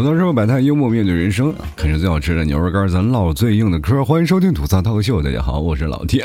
[0.00, 1.54] 吐槽社会百态，幽默面对人生。
[1.76, 4.02] 啃着最好吃的牛肉干，咱唠最硬的嗑。
[4.02, 6.24] 欢迎收听吐槽脱口秀，大家好，我是老铁。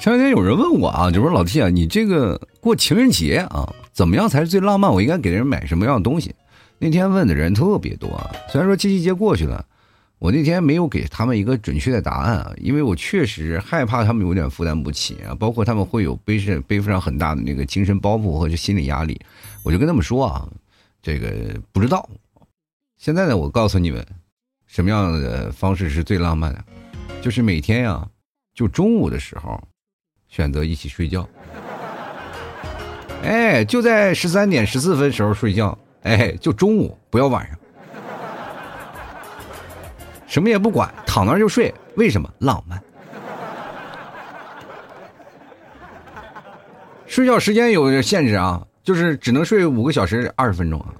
[0.00, 4.92] 前两天有人问我啊，就说老 T 啊，你这个过情人节啊，怎么样才是最浪漫？
[4.92, 6.34] 我应该给人买什么样的东西？
[6.80, 8.20] 那天问的人特别多，
[8.50, 9.64] 虽然说七夕节过去了。
[10.20, 19.18] 我那天没有给他们一个准确的答案啊，因为我确实害怕他们有点负担不起啊，包括他们会有背上背负上很大的那个精神包袱或者心理压力，
[19.62, 20.46] 我就跟他们说啊，
[21.00, 22.06] 这个不知道。
[22.98, 24.06] 现在呢，我告诉你们，
[24.66, 26.62] 什么样的方式是最浪漫的，
[27.22, 28.06] 就是每天呀，
[28.52, 29.58] 就中午的时候，
[30.28, 31.26] 选择一起睡觉，
[33.22, 37.58] 哎，就在十三点十四分时候睡觉，哎，就中午，不要晚上。
[40.30, 42.80] 什么也不管，躺那儿就睡，为什么浪漫？
[47.08, 50.94] 睡觉时间有限制啊，就是只能睡五个小时二十分钟啊。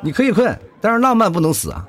[0.00, 1.86] 你可以困，但是浪漫不能死啊。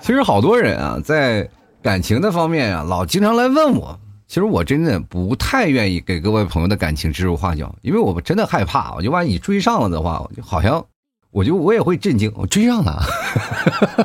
[0.00, 1.46] 其实好多人啊，在
[1.82, 4.00] 感情的方面啊，老经常来问我。
[4.28, 10.84] 其实我真的不太愿意给各位朋友的感情指手画脚，因为我真的害怕，我就万一追上了的话，我就好像，
[11.30, 13.02] 我就我也会震惊，我追上了，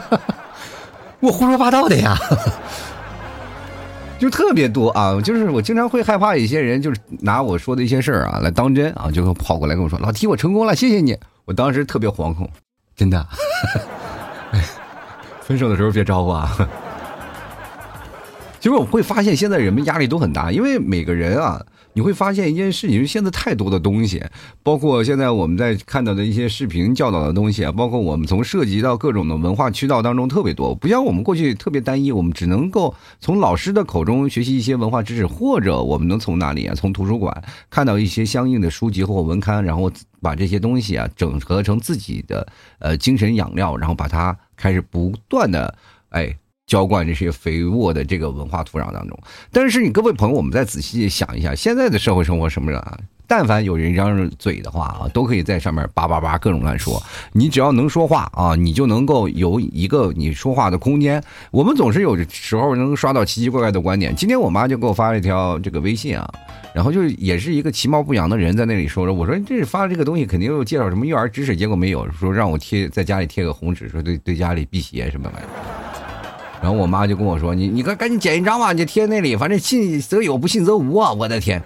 [1.20, 2.16] 我胡说八道的呀，
[4.20, 12.48] 就特别多啊，就是我经常会害怕一些人，就是拿我说的一些事儿啊来当真啊，就会跑过来跟我说：“老提我成功了，谢谢你。”我当时特别惶恐，
[12.96, 13.28] 真的，
[15.42, 16.56] 分手的时候别招呼啊。
[18.62, 24.24] 其实我会发现，现在人们压力都很大，因为每个人啊，你会发现一件事情，现在太多的东西，
[24.62, 39.92] 包括现在我们在看到的一些视频教导的东西啊，包括我们从涉及到各种的文化渠道当中特别多，不像我们过去特别单一，我们只能够从老师的口中学习一些文化知识，或者我们能从哪里啊，从图书馆看到一些相应的书籍或文刊，然后
[40.22, 42.48] 把这些东西啊整合成自己的
[42.78, 45.74] 呃精神养料，然后把它开始不断的
[46.10, 46.38] 哎。
[46.72, 49.20] 浇灌这些肥沃的这个文化土壤当中，
[49.52, 52.98] 但是你各位朋友，我们再仔细想一下，现在的社会生活什么样啊？
[53.28, 57.04] 但凡有人张嘴的话啊，都可以在上面叭叭叭各种乱说。
[57.34, 61.22] 你只要能说话啊，你就能够有一个你说话的空间。
[61.52, 64.16] 我们总是有时候能刷到奇奇怪怪的观点。
[64.16, 66.26] 今天我妈就给我发了一条这个微信啊，
[66.74, 75.91] 然后就也是一个其貌不扬的人在那里说着，我说这是发这个东西肯定又介绍什么育儿知识，结果没有，说让我贴在家里贴个红纸，说对对家里辟邪什么玩意儿。
[76.62, 81.62] 然后我妈就跟我说：“你你赶赶紧剪一张吧，你就贴那里，反正信则有，不信则无啊！”我的天！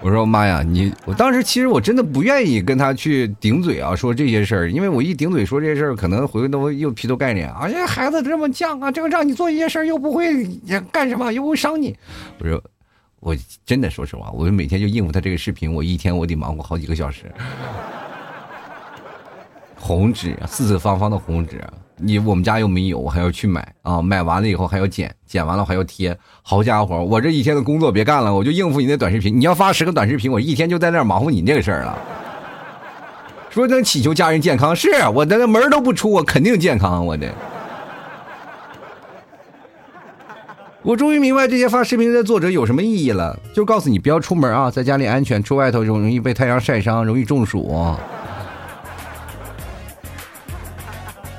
[0.00, 7.52] 我说妈呀，你我当时其实我真的不愿意跟他去顶嘴啊，说这些事儿，因为我一顶嘴说这些事儿，可能回头又劈头盖脸。
[7.54, 10.46] 哎呀，孩子这么犟啊，这个让你做一些事儿又不会
[10.92, 11.94] 干什么，又不会伤你。
[12.38, 12.62] 我说，
[13.20, 17.30] 我真的说实话，我每天就应付他这个视频，我一天我得忙活好几个小时。
[19.74, 21.62] 红纸，四四方方的红纸。
[21.98, 24.02] 你我们家又没有，我还要去买啊！
[24.02, 26.16] 买完了以后还要剪，剪完了还要贴。
[26.42, 29.34] 好家伙，我这一天的工作别干了，我就应付你那短视频。
[29.34, 31.98] 你要发十个短视频，我一天就在那忙活你这个事儿了。
[33.48, 37.06] 说能祈求家人健康，是我那门都不出，我肯定健康。
[37.06, 37.32] 我的，
[40.82, 47.96] 我终于明白这些发视频的作者有什么意义了，就告诉你不要出门啊，在家里安全，出外头容易被太阳晒伤，容易中暑。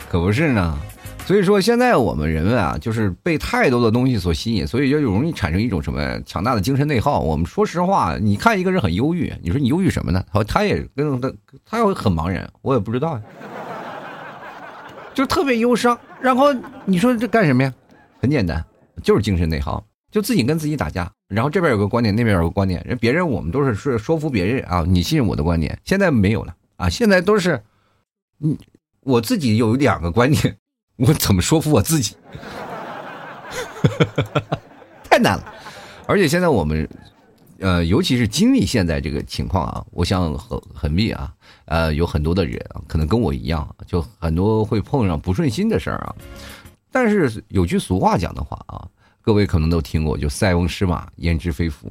[0.10, 0.78] 可不是呢，
[1.26, 7.20] 所以说现在我们人们啊，就是被太多的东西所吸引，所以就容易产生一种什么强大的精神内耗。
[7.20, 10.24] 我们说实话，你看一个人很忧郁，你说你忧郁什么呢？
[10.32, 11.34] 他他也跟他
[11.66, 13.22] 他会很茫然，我也不知道呀，
[15.14, 16.00] 就特别忧伤。
[16.22, 17.74] 然后你说这干什么呀？
[18.22, 18.64] 很简单，
[19.04, 21.12] 就是精神内耗，就自己跟自己打架。
[21.28, 25.78] 然后这边有个观点，那边有个观点，人别人我们都是说说服别人啊，你信任我的观点。
[25.84, 27.62] 现在没有了啊，现在都是
[28.38, 28.58] 你。
[29.08, 30.58] 我自己有两个观点，
[30.98, 32.14] 我怎么说服我自己？
[35.10, 35.54] 太难了，
[36.06, 36.86] 而且现在我们，
[37.60, 41.34] 呃，尤其是经历现在这个情况啊，我想很很密啊，
[41.66, 46.14] 呃，有很多的人啊，可能跟我一样，就很多会碰上不顺心的事儿啊。
[46.92, 48.86] 但是有句俗话讲的话啊，
[49.22, 51.90] 各位可能都听过，就“塞翁失马，焉知非福”，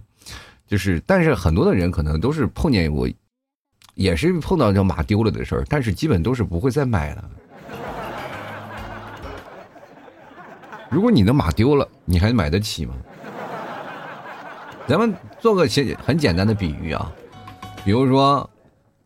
[0.69, 3.09] 就是，但是很多的人可能都是碰见过。
[3.97, 7.31] 也是碰到这马丢了的事儿，但是基本都是不会再买了。
[10.91, 12.95] 如果你的马丢了，你还买得起吗？
[14.87, 17.11] 咱们做个简很简单的比喻啊，
[17.85, 18.49] 比如说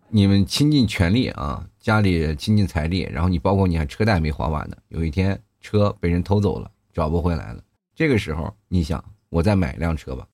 [0.09, 7.63] 你们倾尽全力啊，家里倾尽财力，然后你包括你还车贷没还完呢，有一天车被人偷走了，找不回来了，
[7.95, 10.27] 这个时候你想，我再买一辆车吧，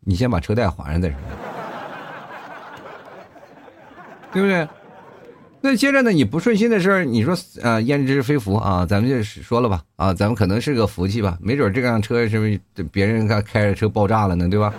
[0.00, 1.18] 你先把车贷还上再说，
[4.34, 4.68] 对不对？
[5.62, 8.84] 那接着呢，你不顺心的事儿，你说啊，焉知非福啊？
[8.84, 12.60] 咱们就说了吧，啊，咱们可能是个福气吧，没准这辆车是不是
[12.92, 14.74] 别人开开着车爆炸了呢，对吧？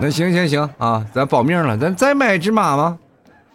[0.00, 2.98] 那行行行啊，咱保命了，咱再买只马吗？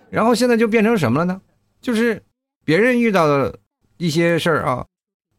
[0.10, 1.42] 然后现在就变成什么了呢？
[1.82, 2.24] 就是
[2.64, 3.54] 别人遇到的
[3.98, 4.86] 一些事儿啊，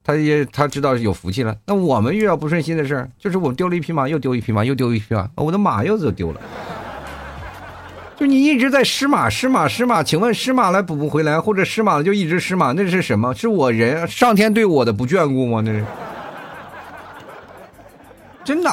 [0.05, 1.57] 他也他知道是有福气了。
[1.67, 6.41] 那我们遇到不顺心的事儿，就是我丢了一匹马，又丢一匹马，又丢一匹马，我的马又就丢了。
[8.19, 13.35] 就你一直在失马失马失马，请问失马了补不回来，或者失马了就一直失马，那是什么？
[13.35, 15.61] 是我人上天对我的不眷顾吗？
[15.65, 15.85] 那是
[18.43, 18.71] 真的，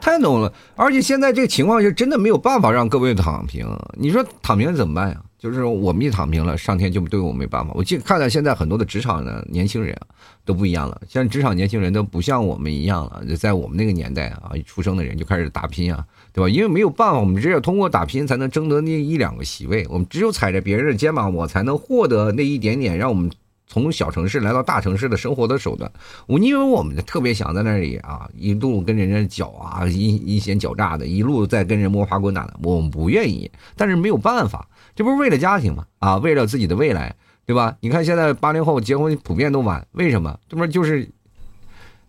[0.00, 0.50] 太浓了。
[0.74, 3.66] 而且现在这个情况是真的没有办法让各位躺平。
[3.92, 5.16] 你说躺平怎么办呀？
[5.42, 7.72] 就是我们一躺平了，上天就对我没办法。
[7.74, 9.98] 我记看到现在很多的职场的年轻人，
[10.44, 11.02] 都不一样了。
[11.08, 16.48] 现在职场年轻人都不像我们一样了，就在我们那个年代啊，一出生的人就开始打拼啊，对吧？
[16.48, 19.84] 因为没有办法，我们只有通过打拼才能争得那一两个席位。
[19.90, 23.28] 我们只有踩着别人的肩膀，我才能获得那一点点让我们
[23.72, 25.90] 从小城市来到大城市的生活的手段。
[26.26, 34.68] 我因为我们特别想在那里啊，一路跟人家搅啊，阴阴险狡诈的，一路在跟人摸爬滚打的，我们不愿意，但是没有办法。
[34.94, 35.86] 这不是为了家庭吗？
[36.00, 37.16] 啊，为了自己的未来，
[37.46, 37.74] 对吧？
[37.80, 40.38] 你看现在八零后结婚普遍都晚，为什么？
[40.50, 41.08] 这不就是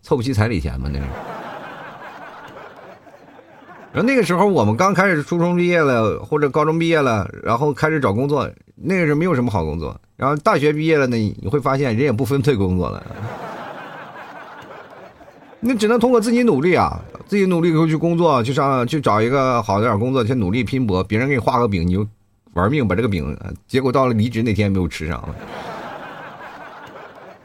[0.01, 0.89] 凑不齐彩礼钱吗？
[0.92, 1.06] 那是。
[3.94, 8.51] 然后那个时候我们刚开始初中毕业了或者高中毕业了，然后开始找工作，
[8.84, 10.00] 那个时候没有什么好工作。
[10.18, 13.04] 然后大学毕业了呢，你会发现人也不分配工作了，
[15.60, 21.04] 那只能通过自己努力啊，自己努力以后去工作，去上去找一个好点工作，去努力拼搏。
[21.04, 22.08] 别人给你画个饼，你就。
[22.54, 23.36] 玩命把这个饼，
[23.68, 25.28] 结果到了离职那天没有吃上，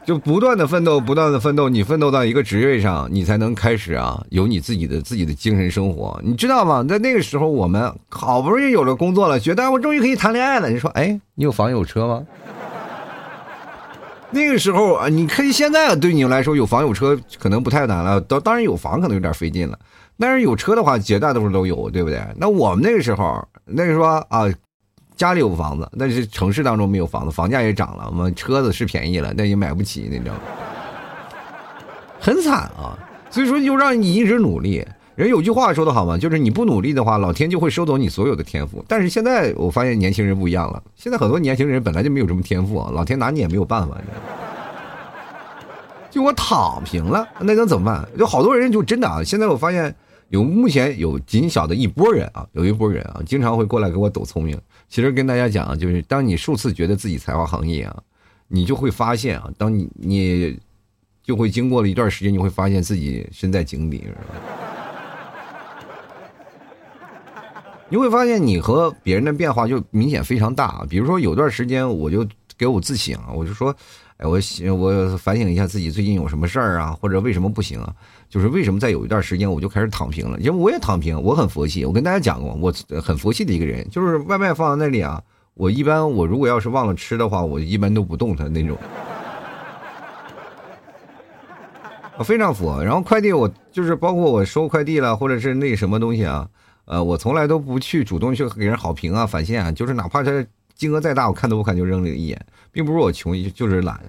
[0.09, 6.83] 就不断的奋斗，不断的奋斗，你奋斗到一个职位上，你才能开始啊，有你自己的自己的精神生活，你知道吗？
[6.83, 10.67] 在那个时候，我们好不容易有了工作了，觉得我终于可以谈恋爱了。
[10.67, 12.25] 你说，哎，你有房有车吗？
[14.31, 19.77] 那个时候啊，你可以现在对你来说有房有车可能不太难了，当当然有房可能有点费劲了，
[20.17, 22.19] 但是有车的话，绝大多数都有，对不对？
[22.35, 24.51] 那我们那个时候，那个说啊。
[25.19, 28.07] 家里有房子，但是城市当中没有房子，房价也涨了。
[28.09, 30.39] 我们车子是便宜了，但也买不起，你知道吗？
[32.21, 32.97] 很惨啊！
[33.29, 34.81] 所以说，就让你一直努力。
[35.15, 38.81] 人有句话说的好嘛，就是你不努力的话，老天就会收走你所有的天赋。
[38.87, 43.97] 但是现在我发现年轻人不一样了，现在很多年轻人本来就没有什么天赋啊，老天拿你也没有办法。
[46.09, 48.07] 就我躺平了，那能怎么办？
[48.17, 49.93] 有好多人就真的啊，现在我发现
[50.29, 54.59] 有目前有仅小的一波人啊，有一波人啊，经常会过来给我抖聪明。
[54.87, 57.95] 其实跟大家讲，就是当你数次觉得自己才华横溢啊，
[58.47, 60.59] 你就会发现啊，当你你
[61.23, 64.03] 就会经过了一段时间，你会发现自己身在井底，
[67.89, 70.85] 你会发现你和别人的变化就明显非常大。
[70.89, 72.27] 比如说有段时间，我就
[72.57, 73.75] 给我自省啊，我就说。
[74.19, 74.37] 哎，我
[74.75, 77.95] 我反省一下自己最近有什么事儿啊，或者为什么不行啊？
[78.29, 80.39] 就是为什么在有一段时间我就开始躺平了？
[80.39, 81.83] 因为我也躺平，我很佛系。
[81.83, 82.71] 我跟大家讲过，我
[83.01, 85.19] 很佛系的一个人，就是外卖放在那里啊，
[85.55, 88.77] 我一般我如果要是忘了吃的话，我一般都不动它那种。
[92.17, 92.83] 我非常佛。
[92.83, 96.47] 然后快递我就是包括我收快递了，或者是那什么东西啊，
[96.85, 100.45] 呃，我从来都不去主动去给人好评啊、返现啊，就是哪怕这
[100.75, 102.39] 金额再大，我看都不看就扔了一眼。
[102.71, 103.99] 并不是我穷，就是懒，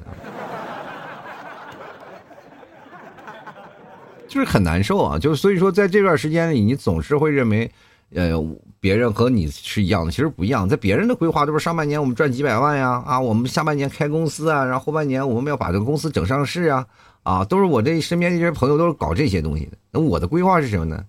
[4.31, 5.19] 就是很难受啊！
[5.19, 7.69] 就是所以说，在这段时间里，你总是会认为，
[8.15, 8.31] 呃，
[8.79, 10.69] 别人和你是一样的，其实不一样。
[10.69, 16.87] 在别人的规划都是上半年我们赚几百万呀，啊，我们下半年开公司啊，然后后半年我们要把这个公司整上市啊，
[17.25, 19.73] 啊，都是我这身边这些朋友都是搞这些东西的。
[19.91, 21.05] 那我的规划是什么呢？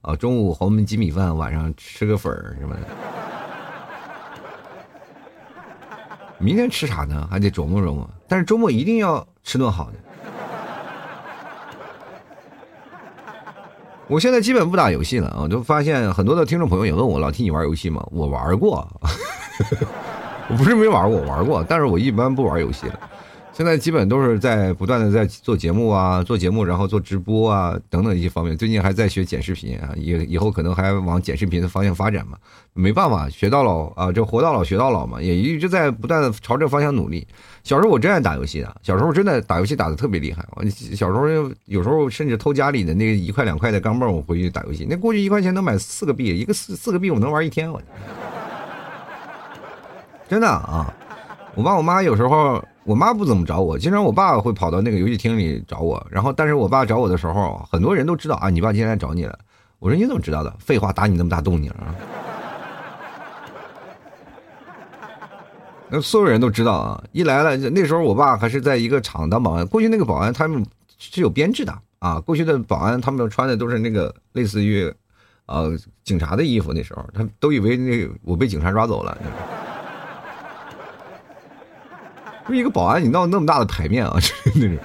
[0.00, 2.80] 啊，中午黄焖鸡米饭，晚上吃个粉儿什么的。
[6.40, 7.28] 明天吃啥呢？
[7.30, 8.10] 还得琢磨琢磨。
[8.26, 9.98] 但是周末一定要吃顿好的。
[14.06, 15.48] 我现在基本不打游戏了啊！
[15.48, 18.86] 就发现很多的听众朋友也问我：“老提你玩游戏吗？”我玩过，
[20.48, 23.00] 我不是没玩过，我玩过，但是我一般不玩游戏了。
[23.56, 28.56] 现在基本都是在不断的在做节目啊，做节目，然后做直播啊等等一些方面。
[28.56, 32.36] 最近还在学剪视频啊，以以后可能还往剪视频的方向发展嘛。
[32.72, 37.24] 没办法，学到老啊，就活到老学到老嘛，也一直在不断的朝这个方向努力。
[37.62, 40.44] 小时候我真爱打游戏的，小时候真的打游戏打的特别厉害。
[40.56, 40.64] 我
[40.96, 44.84] 小时候有时候甚至偷家里的那个一块两块的钢镚，我回去打游戏。
[44.90, 47.80] 那过去一块钱能买四个币，一个四四个币我能玩一天，我
[50.28, 50.92] 真的啊。
[51.54, 56.06] 我爸我妈有时候，我妈不怎么找我，经常我爸会跑到那个游戏厅里找我。
[56.10, 59.38] 然后，但是我爸找我的时候，很多人都知道啊，你爸今天来找你了。
[59.78, 60.54] 我说你怎么知道的？
[60.58, 61.94] 废话，打你那么大动静啊！
[65.88, 67.04] 那所有人都知道啊！
[67.12, 69.66] 一来了，那时候我爸还是在一个厂当保安。
[69.66, 70.64] 过去那个保安他们
[70.98, 72.20] 是有编制的啊。
[72.20, 74.92] 过去的保安他们穿的都是那个类似于，
[75.46, 76.72] 呃，警察的衣服。
[76.72, 79.16] 那时候他都以为那我被警察抓走了。
[82.48, 84.18] 就一个保安，你闹那么大的牌面啊，
[84.54, 84.76] 那种。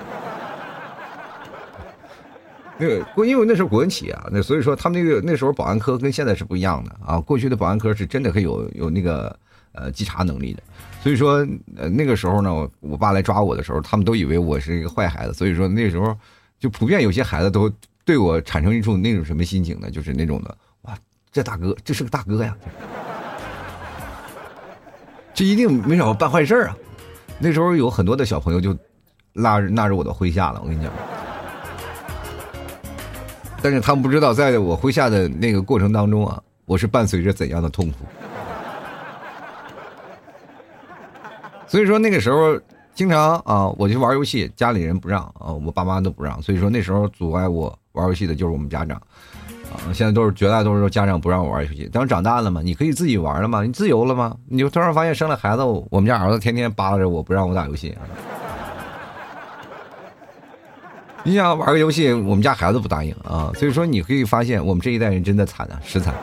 [2.81, 7.19] 那个过，因为那时候国营企业啊，那所以说他们那个那时候保安科跟现在是不一样的啊。
[7.19, 9.37] 过去的保安科是真的很有有那个
[9.73, 10.63] 呃稽查能力的，
[11.03, 16.15] 所以说呃那个时候呢，我爸来抓我的时候，他们都以为我是一个坏孩子，所以说那时候
[16.57, 17.69] 就普遍有些孩子都
[18.05, 19.91] 对我产生一种那种什么心情呢？
[19.91, 20.97] 就是那种的哇，
[21.33, 22.55] 这大哥这是个大哥呀，
[25.35, 26.77] 这一定没少办坏事啊。
[27.39, 28.77] 那时候有很多的小朋友就
[29.33, 30.91] 拉纳入我的麾下了，我跟你讲。
[33.61, 38.05] 但是他们不知道，在我麾下的那个过程当中啊，我是伴随着怎样的痛苦。
[41.67, 42.59] 所以说那个时候，
[42.93, 46.41] 经常啊，我去玩游戏，家里人不让啊，我爸妈都不让。
[46.41, 49.01] 所以说那时候阻碍我玩游戏的就是我们家长
[49.71, 49.93] 啊。
[49.93, 51.85] 现在都是绝大多数家长不让我玩游戏。
[51.89, 54.35] 等长大了嘛，你可以自己玩了嘛，你自由了吗？
[54.47, 57.97] 你就突然发现生了孩子，我们家儿子天天扒拉着我不让我打游戏。
[61.23, 66.13] 你想玩个游戏，我们家孩子不答应啊，所以说你可以发现我们这一代人真的惨啊，实惨。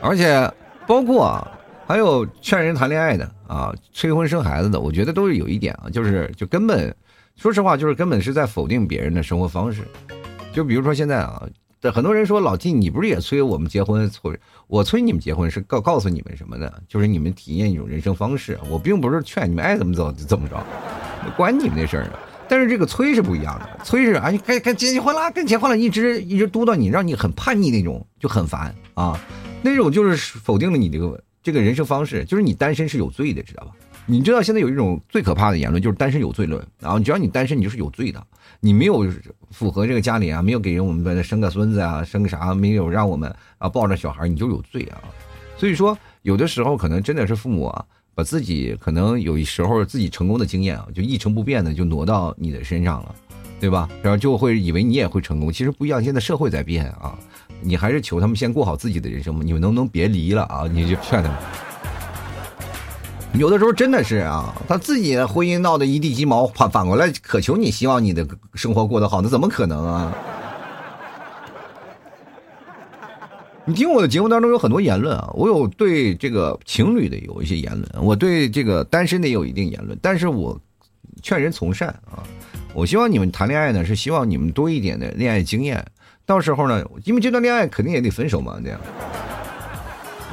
[0.00, 0.48] 而且
[0.86, 1.50] 包括啊，
[1.86, 6.94] 还有劝人谈恋爱的啊，催婚生孩子的，我觉得都是有一点啊，就是就根本，
[7.36, 9.82] 说实话，就是根本是在否定别人的生活方式。
[10.52, 11.42] 就比如说现在啊，
[11.92, 14.08] 很多人说老季，你不是也催我们结婚？
[14.10, 16.82] 催我催你们结婚是告告诉你们什么的？
[16.88, 18.58] 就是你们体验一种人生方式。
[18.70, 20.62] 我并不是劝你们爱怎么走就怎么着，
[21.36, 22.12] 管你们那事儿呢。
[22.48, 29.18] 但是这个催是不一样的，催是啊，你该该结结婚了，该结婚了，一直一直督到你，让你很叛逆那种，就很烦啊。
[29.62, 33.72] 那种就是否定了你这个这个人生方式，就是你单身是有罪的，知道吧？
[34.06, 36.98] 你知道现在有一种最可怕的言论，就是单身有罪论啊。
[36.98, 38.24] 只要你单身，你就是有罪的，
[38.60, 39.06] 你没有
[39.50, 45.00] 符合这个家里啊，没有给人我们生个孙子啊，生个啥，没有让我们啊抱着小孩，你就有罪啊。
[45.56, 47.84] 所以说，有的时候可能真的是父母啊。
[48.16, 53.12] 把自己可能有时候自己成功的经验啊，就一成不变的就挪到你的身上了，
[53.58, 53.88] 对吧？
[54.04, 56.00] 然后就会以为你也会成功，其实不一样。
[56.00, 57.18] 现在社会在变啊，
[57.60, 59.40] 你还是求他们先过好自己的人生嘛。
[59.42, 60.62] 你们能不能别离了啊？
[60.72, 61.36] 你就劝他们。
[63.36, 68.24] 有的时候真的是啊，他自己的婚姻闹得一地鸡毛，反反过来渴求你，希望你的
[68.54, 70.12] 生活过得好，那怎么可能啊？
[73.66, 80.56] 你听我的节目当中有很多言论啊，我有对这个情侣的有一些言论，我对这个单身的有一定言论，但是我
[81.20, 82.22] 劝人从善啊，
[82.72, 85.84] 我希望你们谈恋爱呢，是希望你们多一点的恋爱经验，
[86.24, 88.78] 到时候呢，因为这段恋爱肯定也得分手嘛，这样，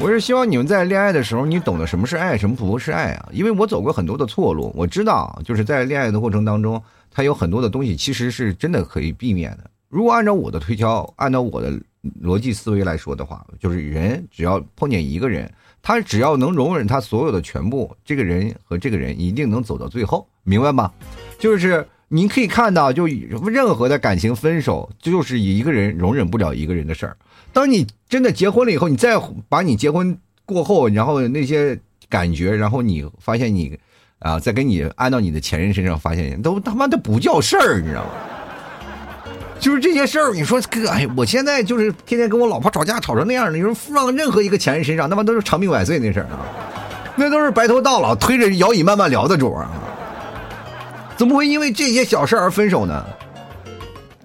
[0.04, 6.82] 我是希望你们在恋爱的时候，你懂得什么是爱，什么不是爱啊，因为我走过很多的错路，我知道就是在恋爱的过程当中，
[7.12, 11.80] 它有很多的东西其实是真的可以避免的，如果按照我的推敲，按照我的。
[12.20, 15.48] 逻辑思维来说的话，就是人只要碰见一个人，
[15.84, 20.92] 他只要能容忍他所有的全部，这个人和这个人一定能走到最后，明白吗？
[21.38, 27.16] 就是你可以看到，就任何的感情分手，就是一个人容忍不了一个人的事儿。
[27.54, 31.78] 当你真的结婚了以后，你再把你结婚过后，然后那些
[32.10, 33.78] 感觉，然后你发现你
[34.20, 38.10] 啊，再跟你安到你的前任身上，发现都他妈的不叫事儿，你知道吗？
[39.60, 46.46] 就是这些事儿，你说哥，哎，我现在就是天天跟我老婆吵架，吵成那样，你说放任何一个前任身上，他妈都是长命百岁那事儿啊，
[47.16, 49.70] 那都是白头到老，推着摇椅慢慢聊的主啊，
[51.18, 53.06] 怎么会因为这些小事而分手呢？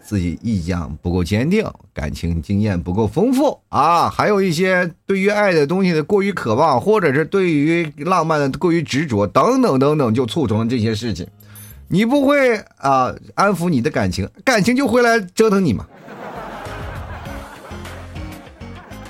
[0.07, 11.27] 自己意向不够坚定，感情经验不够丰富啊，还有一些对于爱的东西的过于渴望，或者是对于浪漫的过于执着，等等等等，就促成了这些事情。
[11.89, 15.85] 你不会啊，安抚你的感情，感情就会来折腾你嘛。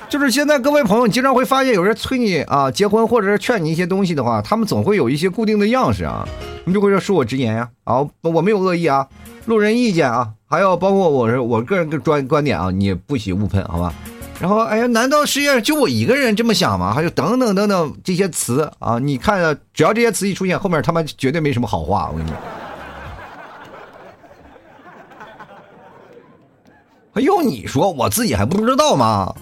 [0.09, 6.27] 就是现在各位朋友，经常会发现有人催你啊结婚，或者是劝你一些东西的话，他们总会有一些固定的样式啊。
[6.65, 9.07] 你就会说恕我直言呀，啊，我没有恶意啊，
[9.47, 13.95] 路人意见啊，还有包括我是我个人的专观点啊，你不许误喷，好吧？
[14.39, 16.93] 然后，哎呀，难道世界上就我一个人这么想吗？
[16.93, 22.39] 还有等等等等这些词啊，你看，只要这些词一出现，后面他妈绝对没什么好话，我跟你讲。
[27.15, 27.91] 还用你说？
[27.91, 29.35] 我自己还不知道吗？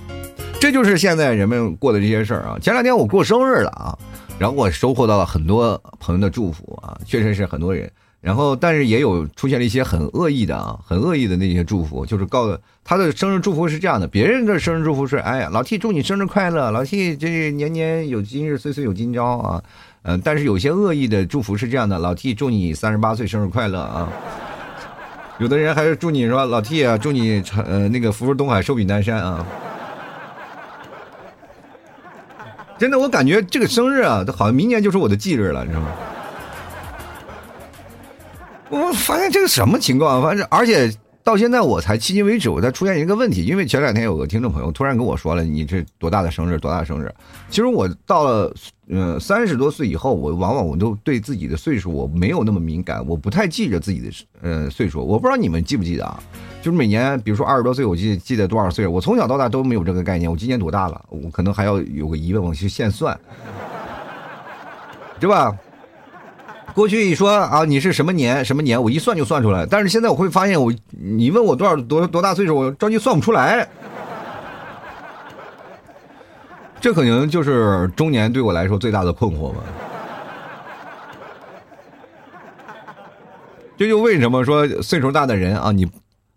[0.60, 2.56] 这就是现在人们过的这些事儿啊。
[2.62, 3.98] 前两天我过生日了啊，
[4.38, 7.90] 然后我收获到了很多朋友的祝福啊，确实是很多人
[8.24, 19.62] 然后但是也有出现了一些很恶意的啊，很恶意的那些祝福，就是告诉他的生日祝福是这样的，别人的生日祝福是，哎呀，老 T 祝你生日快乐，老 T 这年年有今日，岁岁有今朝啊，
[20.04, 24.10] 嗯，但是有些恶意的祝福是这样的，老 T 祝你三十八岁生日快乐啊。
[25.38, 29.46] 有的人还是祝你说老 T 啊，祝你呃那个福如东海，寿比南山啊！
[32.78, 35.88] 真的，我感觉这个生日啊，好像明年就是我的忌日了，你知道吗？
[38.78, 40.22] 我发现这个什么情况？
[40.22, 40.92] 反正而且。
[41.24, 46.58] 到现在我才迄今为止，我才出现一个问题，因为前两天有个听众朋友突然跟我说了：“你这多大的生日？
[46.58, 47.10] 多大的生日？”
[47.48, 48.54] 其实我到了
[48.90, 54.10] 呃三十多岁以后，我往往我都对自己的岁数我没有那么敏感，我不太记着自己的
[54.42, 55.02] 呃岁数。
[55.02, 56.22] 我不知道你们记不记得啊？
[56.60, 58.86] 就是每年，比如说二十多岁，我记记得多少岁？
[58.86, 60.30] 我从小到大都没有这个概念。
[60.30, 61.02] 我今年多大了？
[61.08, 63.18] 我可能还要有个疑问，我去现算，
[65.18, 65.56] 对吧？
[66.72, 69.66] 过去一说啊，你是什么年什么年，我一算就算出来。
[69.66, 73.68] 但是现在我会发现，我你问我多少多多大岁数，我着急算不出来。
[76.80, 79.60] 这可能就是中年对我来说最大的困惑吧。
[83.76, 85.88] 这就为什么说岁数大的人啊，你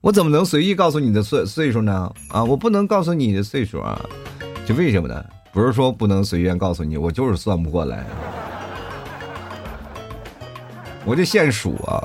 [0.01, 2.11] 我怎么能随意告诉你的岁岁数呢？
[2.29, 3.99] 啊，我不能告诉你的岁数啊，
[4.65, 5.23] 这为什么呢？
[5.51, 8.05] 不是说不能随便告诉你，我就是算不过来。
[11.07, 12.03] 我就现数啊，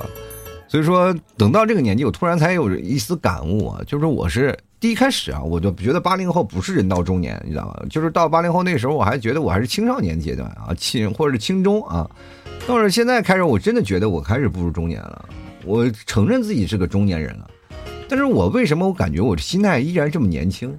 [0.68, 7.82] 所以说等到这个年纪，我突然才有一丝感悟啊，就是我是第一开始啊，我就觉得八零后不是人到中年，你知道吗？
[7.90, 12.08] 就是到八零后那时候，我还觉得我还是青少年阶段啊，青或者是青中啊，
[12.64, 15.28] 到了现在开始，我真的觉得我开始步入中年了，
[15.64, 17.50] 我承认自己是个中年人了，
[18.08, 20.72] 但是我为什么我感觉我的心态依然这么年轻？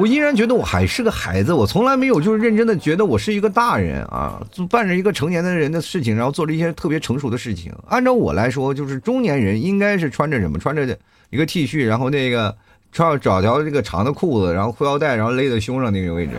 [0.00, 7.70] 我依然觉得我还是个孩子，我从来没有就是认真的觉得我是一个大人啊，就办着一个成年的人的事情，然后做了一些特别成熟的事情。
[7.86, 10.58] 按照我来说，就是中年人应该是穿着什么？
[10.58, 10.96] 穿着
[11.28, 12.56] 一个 T 恤，然后那个
[12.92, 16.32] 穿找条这个长的裤子，然后裤腰带，然后勒在胸上那个位置。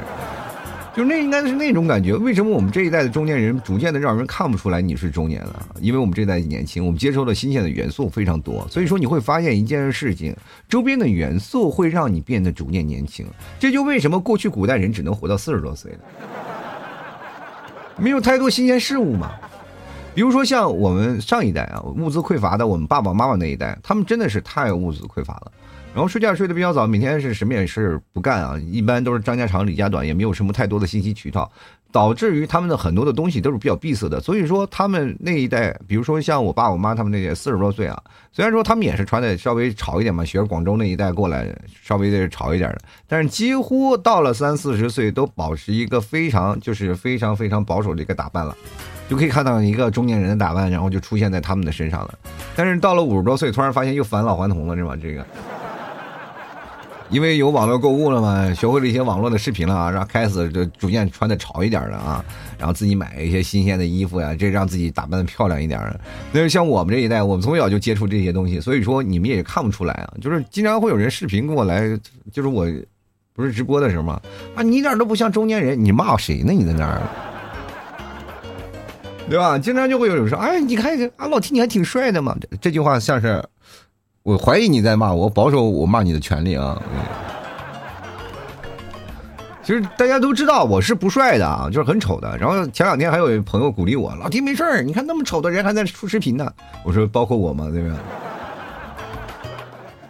[0.93, 2.13] 就那应该是那种感觉。
[2.15, 5.65] 为什么我们这一代的中年人逐渐的让人看不出来你是中年了？
[5.79, 10.35] 因为我们这一代年轻，我们接受的新鲜的元素非常多，所以说你会发现一件事情，
[10.67, 13.25] 周边的元素会让你变得逐渐年轻。
[13.57, 15.99] 这就为什么过去古代人只能活到四十多岁了，
[17.97, 19.31] 没有太多新鲜事物嘛。
[20.13, 25.51] 比如说像我们上一代啊，物资匮乏的我们爸爸妈妈那一代，他们真的是太物资匮乏了。
[25.93, 31.51] 然后睡觉睡得比较早，每天是什么也是不干啊，一般都是张家长李家短，也没有什么太多的信息渠道，
[31.91, 34.21] 导致于他们的很多的东西都是比较闭塞的。
[34.21, 38.01] 所以说他们那一代，比如说像我爸我妈他们那些四十多岁啊，
[38.31, 48.55] 虽然说他们也是穿的稍微潮一点嘛，学广州那一代过来，稍微的潮一点的，但是几乎到了三四十岁都保持一个非常就是非常非常保守的一个打扮了，
[49.09, 52.17] 就可以看到一个中年人的打扮，然后就出现在他们的身上了。
[52.55, 54.95] 但是到了五十多岁，突然发现又返老还童了，是吧？
[54.95, 55.25] 这个。
[57.11, 62.23] 因为有网络购物了嘛，学会了一些网络的视频了啊，然后开始就逐渐穿的潮一点的啊，
[62.57, 65.77] 然后自己买一些新鲜的衣服呀，这让自己打扮的漂亮一点。
[66.31, 70.13] 那像我们这一代，我们从小就接触这些东西，所以说你们也看不出来啊。
[70.21, 71.99] 就是经常会有人视频跟我来，
[72.31, 72.65] 就是我
[73.33, 74.21] 不是直播的时候嘛，
[74.55, 76.53] 啊，你一点都不像中年人，你骂谁呢？
[76.53, 77.01] 你在那儿，
[79.29, 79.59] 对吧？
[79.59, 82.37] 经常就会有人说，哎，你看啊，老提你还挺帅的嘛。
[82.61, 83.43] 这句话像是。
[84.23, 86.79] 我怀疑你在骂我，保守我骂你的权利啊！
[89.63, 92.37] 其实大家都知道我是不帅的啊，就是很丑的。
[92.37, 96.51] 然后前两天还有朋友鼓励我：“老弟没事儿，你看那么丑的人还在出视频呢。”
[96.85, 97.67] 我说：“包括我吗？
[97.71, 97.97] 对吧？”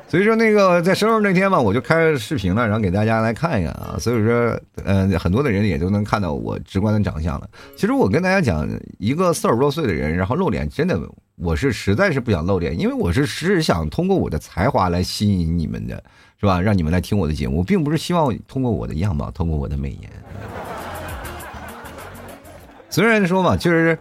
[0.10, 3.96] 所以说那个在生日那天嘛，我就开视频了，然后给大家来看一看啊。
[3.98, 7.50] 所以说，呃，很多的人也都能看到我直观的长相了。
[7.78, 8.68] 其实我跟大家讲，
[9.00, 11.00] 一个四十多岁的人，然后露脸，真的。
[11.44, 15.96] 我是实在是不想露脸，因为我是只想通过我的才华来吸引你们的，
[16.40, 16.62] 是吧？
[16.62, 20.10] 让你们来听我的节目，并不是希望通过我的样貌，通过我的美颜。
[22.92, 23.98] 虽然说嘛，确实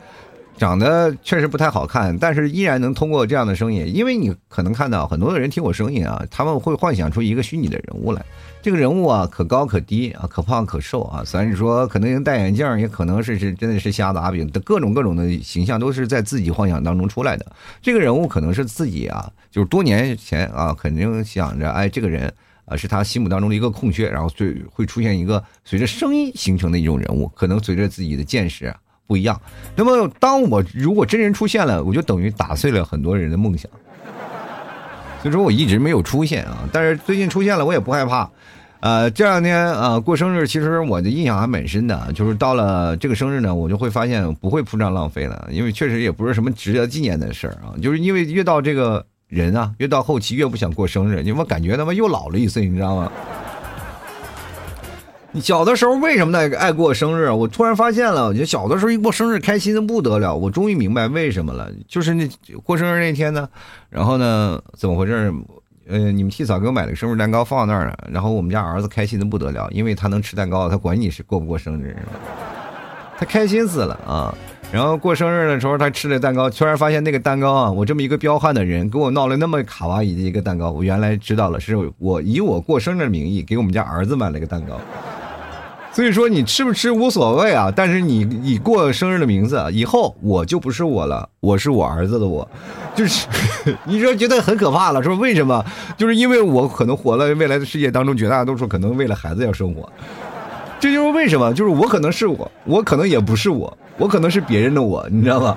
[0.60, 8.22] 长得确实不太好看，但是依然能通过这样的声音，因为你可能看到很多的人听我声音啊，他们会幻想出一个虚拟的人物来。
[8.60, 11.22] 这个人物啊，可高可低啊，可胖可瘦啊。
[11.24, 17.46] 虽然说可能戴眼镜，也可能是是真的是瞎子阿炳的各种各种的形象，都是在自己幻想当中出来的。
[17.80, 22.30] 这个人物可能是自己啊，就是多年前啊，肯定想着，哎，这个人
[22.66, 28.66] 啊是他心目当中的一个空缺，然后最会出现一个随着声音形成的一种人物，可能随着自己的见识
[29.10, 29.40] 不一样。
[29.74, 33.68] 那么，当我如果真人出现了，我就等于打碎了很多人的梦想。
[35.20, 38.30] 所以说我一直没有出现啊，但是最近出现了，我也不害怕。
[38.78, 53.12] 呃，这两天啊过生日，其实我的印象还蛮深的，就是到了这个生日呢，我就会发现不会铺张浪费了，因为确实也不是什么值得纪念的事儿啊，就是因为越到这个人啊，越到后期越不想过生日，因为感觉他妈又老了一岁，你知道吗？
[55.32, 57.30] 你小的时候为什么呢爱过生日？
[57.30, 60.34] 我突然发现了，我觉得小的时候一过生日开心的不得了。
[60.34, 62.28] 我终于明白为什么了，就是那
[62.64, 63.48] 过生日那天呢，
[63.88, 65.32] 然后呢怎么回事？
[65.88, 71.96] 呃，你们替嫂给我买了个生日蛋糕放那儿了，然后我们家儿子开心的不得了，因为他能吃蛋糕，他管你是过不过生日，
[73.18, 74.34] 他开心死了啊！
[74.72, 84.78] 然后过生日的时候，他吃了蛋糕，突然发现那个蛋糕啊，我这么一个彪悍的人给我闹了那么卡哇伊的一个蛋糕，我原来知道了，是我以我过生日的名义给我们家儿子买了一个蛋糕。
[86.00, 92.48] 所以说你吃不吃无所谓啊，但是你你过生日的名字，以后我就不是我了，我是我儿子的我，
[92.94, 93.28] 就是
[93.84, 95.62] 你说觉得很可怕了，说为什么？
[95.98, 99.86] 就是因为我可能活了未来的世界当中，绝大多数可能为了孩子要生活，
[100.80, 101.52] 这就是为什么？
[101.52, 105.54] 就是我可能是我，我可能也不是我，我可能是别人的我，你知道吗？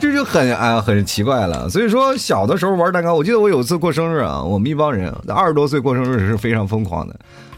[0.00, 1.68] 这就很啊很奇怪了。
[1.68, 7.14] 所以说小的时候玩蛋糕，我记得我有一次过生日啊，我们一帮人二十多岁过生日是非常疯狂的。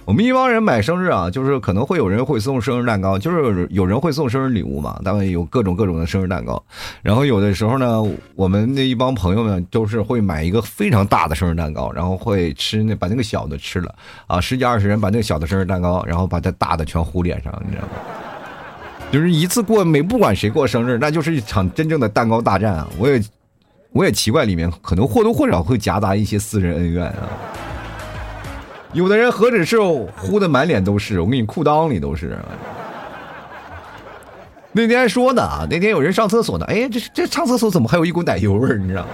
[0.09, 6.64] 我们一帮人买生日啊，就是可能会有人会送生日蛋糕，就是有人会送生日礼物嘛，当然有各种各种的生日蛋糕。
[7.03, 8.03] 然后有的时候呢，
[8.35, 13.94] 我们那一帮朋友们都是会买一个非常大的生日蛋糕，然后会吃那把那个小的吃了
[14.27, 17.92] 啊，十几二十人把那个小的生日蛋糕，然后把它大的全糊脸上，你知道吗？
[19.12, 22.88] 就是一次过每不管谁过生日，那就是一场真正的蛋糕大战啊！
[22.97, 23.23] 我也
[23.92, 27.29] 我也奇怪里面可能或多或少会夹杂一些私人恩怨啊。
[28.92, 29.79] 有的人何止是
[30.16, 32.38] 呼的满脸都是，我给你裤裆里都是。
[34.72, 38.79] 那天说呢啊，那天有人上厕所呢，哎，这这上厕所怎么还有一股奶油味儿？
[38.79, 39.09] 你知道吗？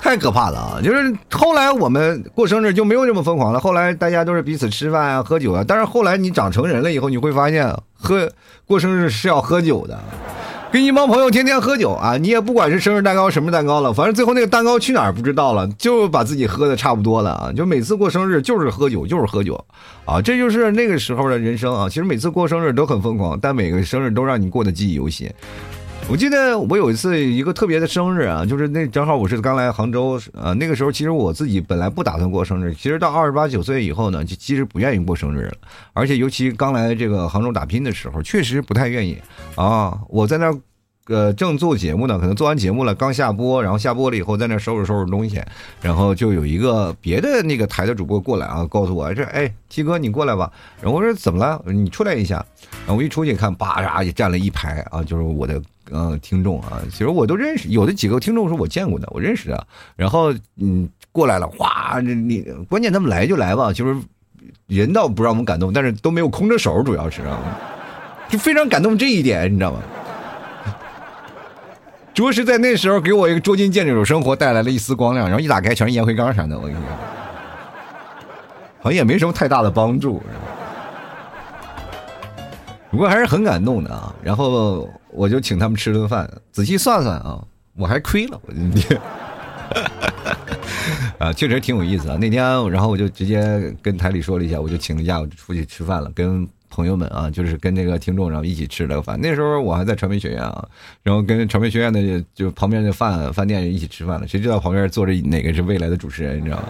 [0.00, 0.80] 太可怕了啊！
[0.80, 5.64] 就是后来我们过生日就没有这么疯狂了，后来大家都是彼此吃饭啊、喝酒啊。
[5.66, 8.30] 但是后来你长成人了以后，你会发现喝
[8.66, 9.98] 过生日是要喝酒的。
[10.76, 17.50] 跟一帮朋友天天喝酒啊，你也不管是生日蛋糕什么蛋糕了，反正最后那个蛋糕去哪儿不知道了，就把自己喝的差不多了啊！
[17.50, 19.58] 就每次过生日就是喝酒，就是喝酒，
[20.04, 21.88] 啊，这就是那个时候的人生啊！
[21.88, 25.26] 其实每次过生日都很疯狂，但每个生日都让你过得记忆犹新。
[26.08, 35.54] 我记得我有一次一个特别的生日啊，就是那正好我是刚来杭州啊，那个时候其实我自己本来不打算过生日，其实到二十八九岁以后呢，就其实不愿意过生日了，
[35.92, 39.18] 而且尤其刚来这个杭州打拼的时候，确实不太愿意
[39.56, 39.98] 啊。
[40.08, 40.56] 我在那
[41.08, 45.42] 呃正做节目呢，可能做完节目了，刚下播，然后下播了以后在那收拾收拾东西，
[45.80, 51.62] 然后就有一个别的那个台的主播过来啊，告诉我这哎七哥你过来吧，然后我说怎么了？
[51.66, 52.44] 你出来一下，
[52.86, 55.60] 然后我一出去看，叭嚓也站了一排啊，就是我的。
[55.92, 59.66] 嗯，听众啊，其实我都认识，有的几个听众是我见过的，我认识的。
[59.94, 63.96] 然后嗯，过来了，哗，你关键他们来就来吧，就是
[64.66, 67.38] 人倒不让我们感动，但是都没有空着手，主要是啊，
[68.28, 69.78] 就非常感动这一点，你知道吗？
[72.16, 76.84] 着实在那时候给我一个捉襟见肘生活带来了一丝光亮，然后一打开全是烟灰缸啥的，我跟你说，
[78.80, 80.22] 好像也没什么太大的帮助。
[82.90, 86.26] 不过还是很感动的啊，然后我就请他们吃顿饭。
[86.50, 87.38] 仔细算算啊，
[87.76, 88.98] 我还亏了，我今天
[91.20, 92.16] 啊，确实挺有意思啊。
[92.18, 99.20] 那天，然后我就直接跟台里说了一下，我就请了假，我就出去吃饭了，跟朋友们啊，就是跟那个听众然后一起吃了个饭。
[99.20, 100.68] 那时候我还在传媒学院啊，
[101.02, 104.26] 然后跟传媒学院的就旁边的饭饭店一起吃饭了。
[104.26, 106.64] 谁知道旁边坐着哪个是未来的主持人，你知道吗？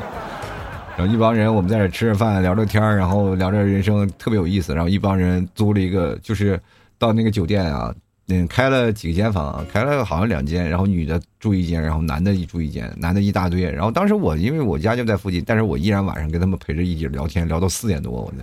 [0.96, 4.74] 然后一帮人，我们在这吃着饭，聊着天然后聊着人生，特别有意思。
[4.74, 6.59] 然后一帮人租了一个，就是
[6.98, 7.94] 到那个酒店啊，
[8.28, 13.70] 嗯，开了几个间房，开了好像两间，然后女的住一间，然后男的一住一间，男的一大堆。
[13.70, 18.38] 然后当时我因为我家就在附近，但是我依然晚上跟他们陪着一起聊天，聊到四点多，我就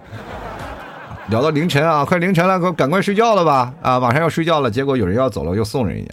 [1.30, 3.74] 聊到凌晨啊，快凌晨了，快赶快睡觉了吧？
[3.82, 6.12] 啊，马上要睡觉了，结果有人要走了，又送人家。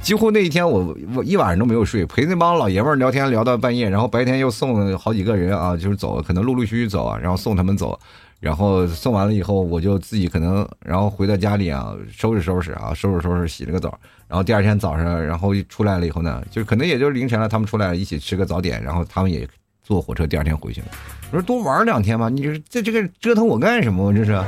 [0.00, 7.98] 几乎那一天我我一晚上都没有睡，陪那帮老爷们聊天聊到半夜，然后白天又送好几个人啊，就是走，可能陆陆续续走，然后送他们走，
[8.38, 19.46] 然后送完了以后，我就自己可能然后回到家里啊，收拾收拾啊，收拾收拾洗了个澡，然后第二天早上，然后出来了以后呢，就可能也就凌晨了，他们出来了一起吃个早点，然后他们也
[19.86, 20.88] 坐火车第二天回去了。
[21.30, 24.12] 我说多玩两天吧，你这这这个折腾我干什么？
[24.12, 24.42] 这是。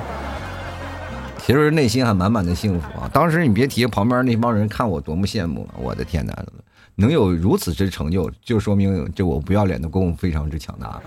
[1.39, 3.09] 其实内心还满满的幸福啊！
[3.11, 6.45] 当时你别提旁边那帮人看我多么羡慕了，我的天哪，
[6.97, 11.01] 能有如此之成就，就说明这我不要脸的功夫非常之强大。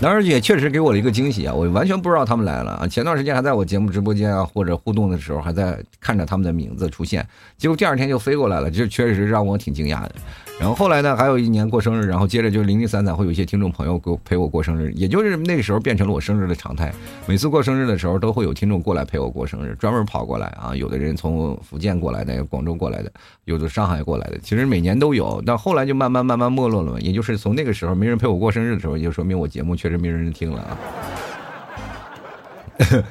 [0.00, 1.52] 当时也确实给我了一个惊喜啊！
[1.52, 2.86] 我完全不知道他们来了啊！
[2.88, 7.26] 前段时间还在我节目直播间啊或者互动的时候，还在看着他们的名字出现，
[7.58, 10.14] 结果第二天就飞过来了，这确实让我挺惊讶的。
[10.58, 16.92] 然后后来呢，还有一年过生日，然后接着就零零散散会有一些听众朋友给我陪我过生日，也就是那个时候变成了我生日的常态。
[17.26, 20.74] 每次过生日的时候，都会有听众过来陪我过生日，专门跑过来啊！
[20.74, 23.10] 有的人从福建过来的，广州过来的，
[23.44, 25.42] 有的上海过来的，其实每年都有。
[25.46, 30.78] 但后来就慢慢慢慢没落了嘛，也就是从那个时候没人陪我过生日的时候，就说明我节目确实没人听了啊。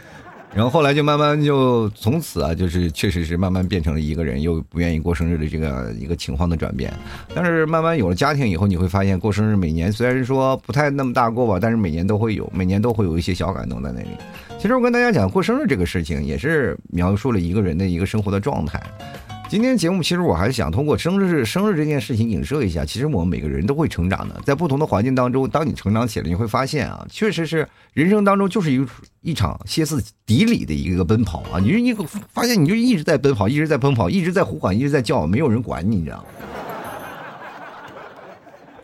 [0.51, 6.91] 然后后来就慢慢就从此啊，就是确实是慢慢变成了一个人又不愿意过生日的这个一个情况的转变。
[7.35, 14.09] 但是慢慢有了家庭以后，你会发现过生日每年虽然说不太那么大过吧，但是每年都会有，每年都会有一些小感动在那里。
[14.57, 18.81] 其实我跟大家讲过生日这个事情，也是描述了一个人的一个生活的状态。
[19.49, 28.85] 今天节目其实我还是想通过生日生日这件事情影射一下，其实我们每个人都会成长的，在不同的环境当中，当你成长起来，你会发现啊，确实是人生当中就是一
[29.21, 31.95] 一场歇斯底里的一个奔跑啊，你你
[32.31, 36.25] 发现你就一直在奔跑，一直在奔跑，一直在呼唤，一直在叫，没有人管你，你知道吗？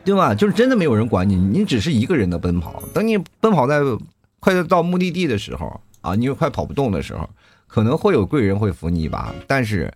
[0.04, 0.34] 对吧？
[0.34, 2.82] 就是真的没有人管你，你只是一个人的奔跑。
[2.92, 3.82] 等你奔跑在
[4.40, 7.30] 快到目的地的时候啊，你又快跑不动的时候，
[7.68, 9.94] 可能会有贵人会扶你一把，但是。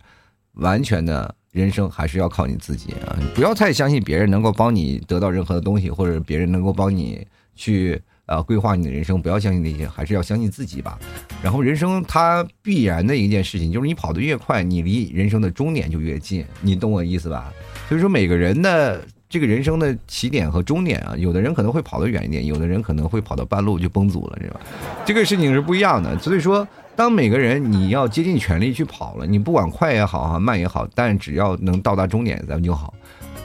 [0.54, 3.18] 完全的人生还是要靠你自己啊！
[3.34, 9.20] 不要太相信别人能够帮你得到任何的东西，或者别人能够帮你去呃规划你的人生。
[9.20, 10.98] 不要相信那些，还是要相信自己吧。
[11.42, 16.44] 然后，人生它必然的一件事情就是，你跑得越快，你离人生的终点就越近。
[16.60, 17.52] 你懂我意思吧？
[17.88, 24.60] 所以说，每个人的这个人生的起点和终点啊，有的人可能会跑得远一点，有的人可能会跑到半路就崩组了，是吧？
[25.04, 26.16] 这个事情是不一样的。
[26.18, 26.66] 所以说。
[27.00, 32.92] 当每个人你要竭尽全力去跑了，你不管快也好哈，慢也好，但只要能到达终点，咱们就好。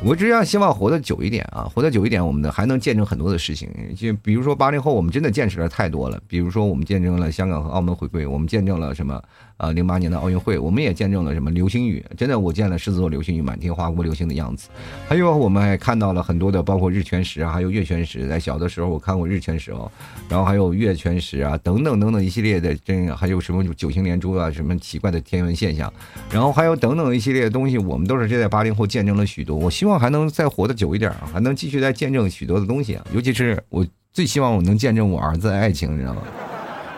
[0.04, 3.70] 我只要希望活得久一点啊，活得久一点，我们呢还能见证很多的事情。
[3.96, 6.20] 就比如说八零后，我们真的见识了太多了。
[6.28, 9.24] 比如说我们见证了香港和澳门回归，我们见证了什么？
[9.58, 12.04] 啊，零八年的奥运会，我们也见证了什么流星雨？
[12.18, 14.68] 真的，我见了狮子座流星雨满天划过流星的样子。
[15.08, 18.28] 还有，我们还看到了很多的，包括日全食啊，还有月全食。
[18.28, 19.90] 在小的时候，我看过日全食哦，
[20.28, 25.92] 然后还有月全食啊，等等等等一系列的，真还有什么九星连珠啊，什么奇怪的天文现象，
[26.30, 29.56] 然后还有等等一系列的东西，我们都是这在八零后见证了许多。
[29.56, 36.22] 我希望还能再活得久一点，还能继续再见证许多的东西啊，尤其是我最希望我能见证我儿子的爱情，你知道吗？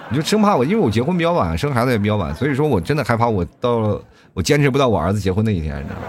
[0.09, 4.01] 你就生怕我，因为我结婚比较晚，生孩子也比较晚，所以说我真的害怕我到了
[4.33, 6.07] 我坚持不到我儿子结婚那一天，你知道吗？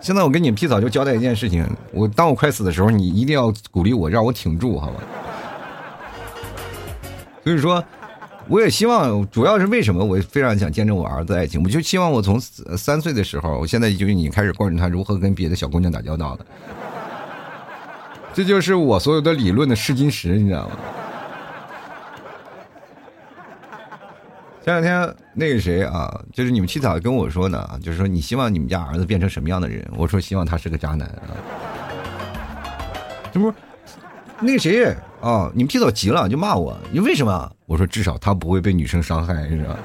[0.00, 5.00] 现在我跟你们皮早就交代一件事情，我当我快死的时候，你一定要鼓励我，让我挺住，好吧？
[7.44, 7.82] 所以说，
[8.48, 16.46] 我也希望，主要是为什么我非常想见证我儿子爱情，我就希望我从三岁的时候，我现在就已经开始关注他如何跟别的小姑娘打交道了，
[18.34, 20.76] 这就是我所有的理论的试金石，你知道吗？
[24.64, 29.84] 前两天那个谁啊，就是你们七嫂跟我说呢，就是说你希望你们家儿子变成什么样的人？
[29.96, 31.34] 我说希望他是个渣男啊。
[33.32, 33.52] 这不，
[34.40, 34.84] 那个谁
[35.20, 37.52] 啊，你们七嫂急了就骂我，你为什么？
[37.66, 39.76] 我说至少他不会被女生伤害，是吧？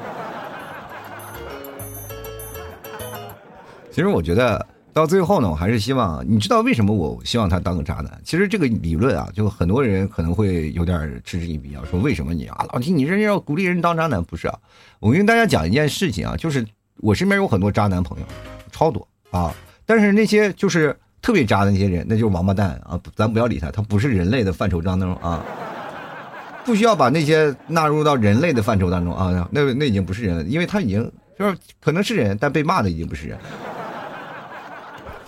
[3.90, 4.64] 其实我觉得。
[4.98, 8.20] 到最后呢，我还是希望你知道为什么我希望他当个渣男。
[8.24, 14.24] 其实这个理论啊，就很多人可能会有点嗤之以鼻啊，说为什么你啊，老提你这要鼓励人当渣男？
[14.24, 14.58] 不是啊，
[15.00, 18.26] 我跟大家讲一件事情啊，就是我身边有很多渣男朋友，
[18.72, 19.54] 超多啊。
[19.86, 25.46] 但是那些就是特别渣的那些人，那就是王八蛋啊，咱不要理他，他不是人类的范畴当中啊，
[26.66, 33.38] 不需要把那些纳入到人类的范畴当中啊，那那已经不是人了，因为他已经就是可能是人，但被骂的已经不是人。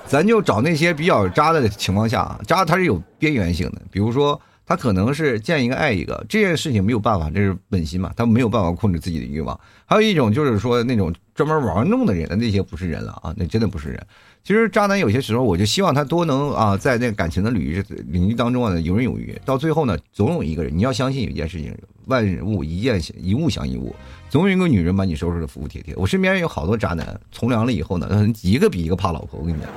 [0.10, 9.58] 咱就找那些比较渣的情况下啊，渣它是有边缘性的，比如说他可能是见一个爱一个，这件事情没有办法，这是本心嘛，他没有办法控制自己的欲望。
[9.86, 14.04] 还有一种就是说那种专门玩弄的人，那些不是人了啊，那真的不是人。
[14.43, 19.39] 其实渣男有些时候，我就希望他多能啊，在那个感情的领域领域当中啊游刃有余。
[19.45, 23.95] 到最后呢，总有一个人，你要相信有一件事情，万物一见一物降一物，
[24.30, 25.93] 总有一个女人把你收拾的服服帖帖。
[25.98, 29.39] 我身边有好多渣男，从良了以后呢，一个比一个怕老婆。
[29.39, 29.69] 我跟你讲。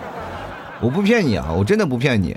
[0.83, 2.37] 我不骗你啊，我真的不骗你，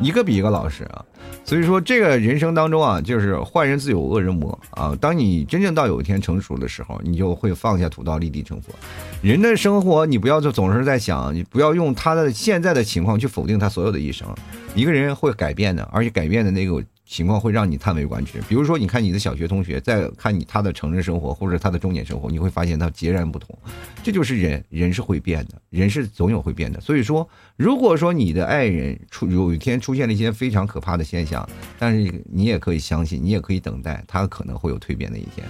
[0.00, 1.04] 一个比一个老实啊。
[1.44, 4.96] 所以说，这个人生当中啊，就是坏人自有恶人磨啊。
[4.98, 8.72] 当你真正到有一天成熟的时候，你就会放下屠刀立地成佛。
[9.20, 14.26] 人的生活，你不要就总是在想，你不要用他的现在的情况去否定他所有的一生。
[14.74, 18.40] 一个人会改变的，而且改变的那个情况会让你叹为观止。
[18.48, 23.58] 比如说，你看你的小学同学，在看你他的成人生活或者他的中年生活，你会发现他截然不同。
[24.00, 26.80] 这就是人，人是会变的，人是总有会变的。
[26.80, 31.46] 所以说，如果说你的爱人出有一天出现了一些非常可怕的现象，
[31.80, 35.44] 但是你也可以相信，你也可以等待，他可能会有蜕变的一天。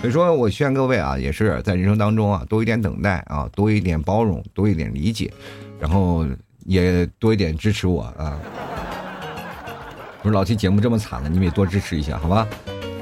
[0.00, 5.28] 所以说我劝各位啊，也是在人生当中啊，多一点等待啊，多一点包容，多一点理解，
[5.80, 6.24] 然后
[6.64, 8.38] 也多一点支持我啊。
[10.22, 12.46] 不是老 T 节目这么惨了，你们也多支持一下，好吧？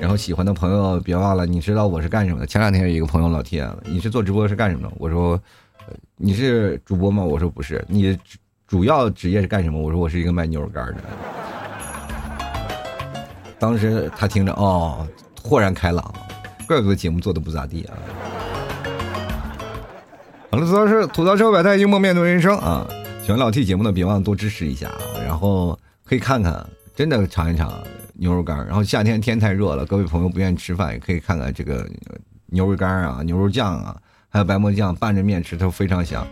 [0.00, 2.46] 然后喜欢的朋友别忘了，你知道我是干什么的？
[2.46, 4.94] 前两天有一个朋友老 T，你是做直播是干什么的？
[4.98, 5.40] 我说，
[6.16, 7.24] 你是主播吗？
[7.24, 7.84] 我说不是。
[7.88, 8.16] 你
[8.68, 9.82] 主要职业是干什么？
[9.82, 11.02] 我说我是一个卖牛肉干的。
[13.58, 15.04] 当时他听着哦，
[15.42, 16.14] 豁然开朗，
[16.68, 17.98] 怪不得节目做的不咋地啊。
[20.52, 22.86] 好了，吐槽是吐槽车百态，幽默面对人生啊。
[23.24, 26.64] 喜欢老 T 节目的别忘了多支持一下啊，然后可以看看。
[26.98, 27.72] 真的尝一尝
[28.14, 31.88] 牛肉干然后夏天天太热了，各位朋友不愿意吃饭，也可以看看这个
[32.46, 33.96] 牛肉干啊、牛肉酱啊，
[34.28, 36.26] 还有白馍酱拌着面吃都非常香。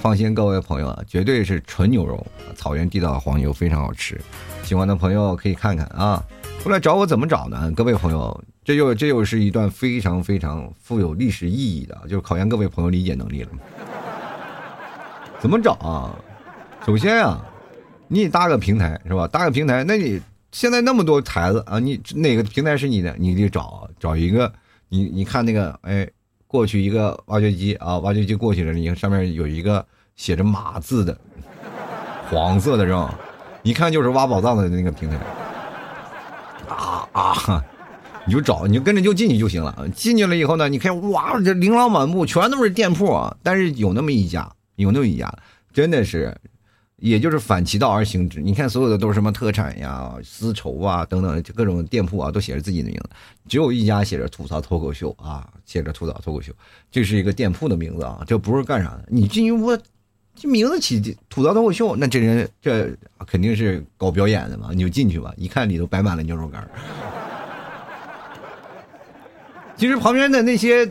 [0.00, 4.20] 放心，各位朋友啊，绝对是纯牛肉，草原地道黄油，非常好吃。
[4.62, 6.22] 喜欢的朋友可以看看啊。
[6.62, 7.68] 过来找我怎么找呢？
[7.72, 13.50] 各位朋友，这又这又是一段非常非常富有历史意义的，就是考验各位朋友理解能力了。
[15.40, 16.14] 怎么找啊？
[16.86, 17.44] 首先啊。
[18.08, 19.26] 你搭个平台是吧？
[19.28, 23.14] 搭个平台，那你现在那么多台子啊，你哪个平台是你的？
[23.18, 24.52] 你得找找一个，
[24.88, 26.08] 你你看那个，哎，
[26.46, 29.84] 过去一个挖掘机啊，挖掘机过去了，你看上面有一个
[30.16, 31.16] 写着“马”字的，
[32.28, 33.18] 黄色的是吧？
[33.62, 35.16] 一看就是挖宝藏的那个平台。
[36.68, 37.64] 啊啊！
[38.24, 39.86] 你就找，你就跟着就进去就行了。
[39.94, 43.36] 进去了以后呢，你看哇，这琳琅满目，全都是店铺啊。
[43.42, 45.32] 但是有那么一家，有那么一家，
[45.72, 46.34] 真的是。
[47.02, 53.10] 也就是反其道而行之，你看所有的都是什么特产呀、丝绸啊等等，各种店铺啊都写着自己的名字，
[53.48, 56.52] 只有一家写着吐槽脱口秀啊，写着吐槽脱口秀，
[56.92, 59.04] 这是一个店铺的名字啊，这不是干啥的。
[59.08, 59.76] 你进去我，
[60.36, 62.88] 这名字起吐槽脱口秀，那这人这
[63.26, 66.64] 肯定是搞表演的嘛，你就进去吧，一看里头摆满了牛肉干。
[69.76, 70.88] 其实旁边的那些。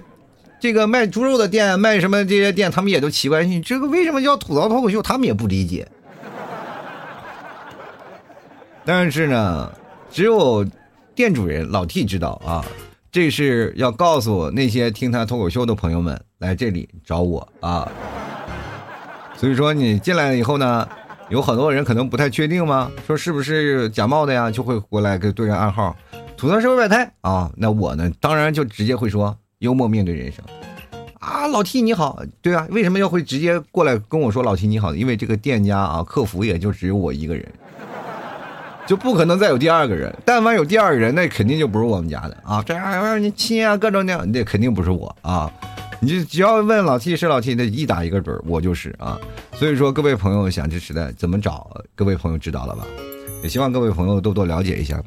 [0.59, 5.01] 这个卖猪肉的店，卖什么这些店，他们也都奇怪，你这个为什么叫吐槽脱口秀？
[5.01, 5.89] 他们也不理解。
[8.85, 9.71] 但是呢，
[10.09, 10.65] 只有
[11.13, 12.65] 店主人老 T 知道啊，
[13.11, 17.91] 这是要告诉那些听他脱口秀的朋友们，来这里找我啊。
[19.35, 20.87] 所以说你进来了以后呢，
[21.29, 22.91] 有很多人可能不太确定吗？
[23.05, 24.49] 说是不是假冒的呀？
[24.51, 25.95] 就会过来给对个暗号，
[26.35, 27.51] 吐槽社会百态啊。
[27.57, 29.37] 那我呢，当然就直接会说。
[29.61, 30.43] 幽默面对人生，
[31.19, 34.95] 啊，老 T 你好，对啊，为什么要会直接过来跟我说老 T 你好？
[34.95, 37.47] 因为这个店家啊，客服也就只有我一个人，
[38.91, 40.13] 就不可能再有第二个人。
[40.25, 42.61] 但凡有第二个人，那肯定就不是我们家的啊。
[42.61, 45.49] 这样你亲啊，各种那样，那肯定不是我啊。
[46.01, 49.17] 你就只要问老 T 是老 T，那一打一个准，我就是啊。
[49.53, 51.71] 所以说，各位朋友想支持的怎么找？
[51.95, 52.85] 各位朋友知道了吧？
[53.41, 55.01] 也希望各位朋友多多了解一下。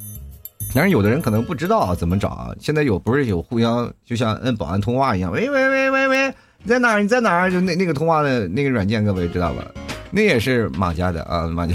[0.74, 2.48] 但是有的人可能不知道，怎么找啊？
[2.58, 7.02] 现在有不是有互相就像摁保安通话一样，喂喂喂喂喂，你在哪儿？
[7.02, 7.50] 你在哪儿？
[7.50, 9.62] 就那那个通话的那个软件，各位知道吧？
[10.10, 11.74] 那也是马家的啊，马家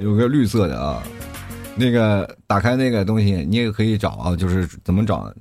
[0.00, 1.02] 有个绿色的啊，
[1.76, 5.32] 那个打开那个东西，你也可以找啊，就是怎么找？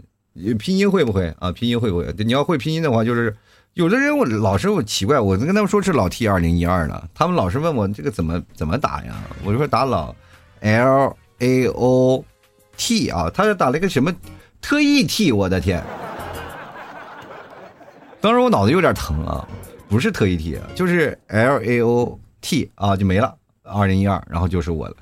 [0.59, 1.51] 拼音会不会啊？
[1.51, 2.13] 拼音会不会？
[2.17, 3.35] 你要会拼音的话，就是。
[3.73, 9.13] 有的人我老是我奇怪，我跟他们说是老 T 二零一二的，他们老是问我这个怎么怎么打呀？
[9.43, 10.15] 我就说打老
[10.61, 12.25] L A O
[12.75, 14.11] T 啊，他是打了一个什么
[14.61, 15.83] 特意 T，我的天！
[18.19, 19.47] 当时我脑子有点疼啊，
[19.87, 23.35] 不是特意 T，就是 L A O T 啊，就没了。
[23.67, 24.95] 二零一二，然后就是我了。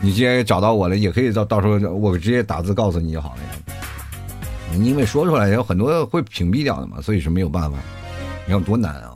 [0.00, 3.48] 你既然找到我了，也可以到到时候我直接打字告诉你就好了呀。
[4.82, 7.78] 因为说出来有很多会屏蔽掉的嘛，所以是没有办法。
[8.46, 9.12] 你看多难啊！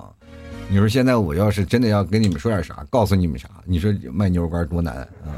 [0.68, 3.48] 你说现在我要是真的要跟你们说点啥，告诉你们啥？
[3.64, 5.28] 你说卖牛肉干多难啊！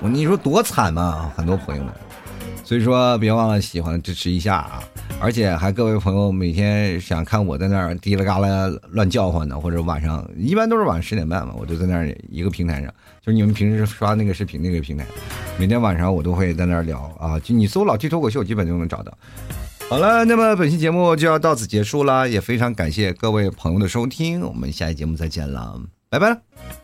[0.00, 1.30] 我你说多惨嘛！
[1.36, 1.92] 很多朋友们，
[2.64, 4.82] 所以说别忘了喜欢支持一下啊！
[5.20, 15.06] 而且还各位朋友每天想看我在那儿滴啦嘎啦乱叫唤的，或者晚上一般都是晚上十点半嘛，我就在那儿一个平台上，就是你们平时刷那个视频那个平台，
[15.58, 19.16] 每天晚上我都会在那儿聊啊，就你搜老 T 脱口秀，基本就能找到。
[19.88, 26.83] 好了，那么本期节目就要到此结束了，也非常感谢各位朋友的收听，我们下期节目再见了，拜拜。